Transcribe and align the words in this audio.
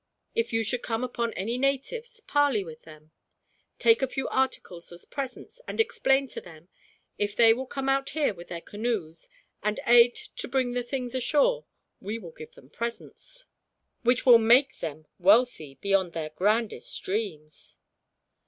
If 0.33 0.51
you 0.51 0.63
should 0.63 0.81
come 0.81 1.03
upon 1.03 1.31
any 1.35 1.59
natives, 1.59 2.21
parley 2.21 2.63
with 2.63 2.85
them. 2.85 3.11
Take 3.77 4.01
a 4.01 4.07
few 4.07 4.27
articles 4.29 4.91
as 4.91 5.05
presents, 5.05 5.61
and 5.67 5.79
explain 5.79 6.25
to 6.29 6.41
them, 6.41 6.69
if 7.19 7.35
they 7.35 7.53
will 7.53 7.67
come 7.67 7.87
out 7.87 8.09
here 8.09 8.33
with 8.33 8.47
their 8.47 8.61
canoes 8.61 9.29
and 9.61 9.79
aid 9.85 10.15
to 10.15 10.47
bring 10.47 10.71
the 10.71 10.81
things 10.81 11.13
ashore, 11.13 11.65
we 11.99 12.17
will 12.17 12.31
give 12.31 12.55
them 12.55 12.71
presents, 12.71 13.45
which 14.01 14.25
will 14.25 14.39
make 14.39 14.79
them 14.79 15.05
wealthy 15.19 15.75
beyond 15.75 16.13
their 16.13 16.31
grandest 16.31 16.99
dreams. 17.03 17.77